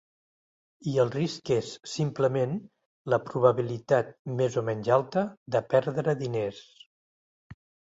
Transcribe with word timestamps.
I 0.91 0.93
el 1.03 1.11
risc 1.15 1.51
és, 1.55 1.69
simplement, 1.97 2.57
la 3.15 3.21
probabilitat, 3.29 4.13
més 4.43 4.61
o 4.63 4.67
menys 4.75 4.93
alta, 5.01 5.29
de 5.59 5.67
perdre 5.77 6.21
diners. 6.27 6.69